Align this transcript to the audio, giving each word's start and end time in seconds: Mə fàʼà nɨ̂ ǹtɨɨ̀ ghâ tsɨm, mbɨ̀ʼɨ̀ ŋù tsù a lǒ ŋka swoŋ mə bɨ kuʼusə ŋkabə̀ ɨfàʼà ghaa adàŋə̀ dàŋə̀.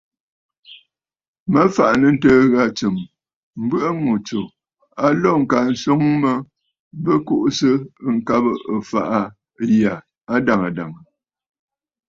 Mə 1.51 1.61
fàʼà 1.75 1.93
nɨ̂ 2.01 2.09
ǹtɨɨ̀ 2.15 2.43
ghâ 2.53 2.63
tsɨm, 2.77 2.95
mbɨ̀ʼɨ̀ 3.63 3.91
ŋù 4.03 4.13
tsù 4.27 4.41
a 5.05 5.05
lǒ 5.21 5.31
ŋka 5.41 5.57
swoŋ 5.81 6.01
mə 6.23 6.31
bɨ 7.03 7.13
kuʼusə 7.27 7.71
ŋkabə̀ 8.15 8.55
ɨfàʼà 8.77 9.21
ghaa 9.67 10.03
adàŋə̀ 10.33 10.71
dàŋə̀. 10.77 11.01